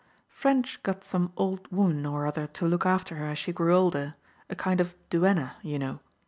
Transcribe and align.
Ffrench 0.35 0.81
got 0.81 1.03
some 1.03 1.31
old 1.37 1.71
woman 1.71 2.07
or 2.07 2.25
other 2.25 2.47
to 2.47 2.65
look 2.65 2.87
after 2.87 3.17
her 3.17 3.27
as 3.27 3.37
she 3.37 3.53
grew 3.53 3.75
older— 3.75 4.15
a 4.49 4.55
kind 4.55 4.81
of 4.81 4.95
duenna, 5.11 5.57
you 5.61 5.77
know. 5.77 5.99